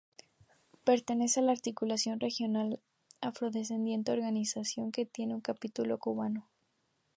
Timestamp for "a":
1.41-1.43